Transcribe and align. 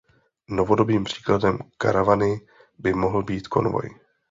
Novodobým 0.49 1.03
příkladem 1.03 1.59
karavany 1.77 2.41
by 2.79 2.93
mohl 2.93 3.23
být 3.23 3.47
konvoj. 3.47 3.99